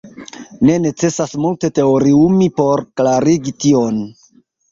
[0.67, 4.01] Ne necesas multe teoriumi por klarigi tion.